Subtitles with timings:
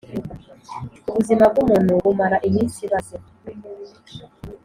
[1.09, 3.17] Ubuzima bw’umuntu bumara iminsi ibaze,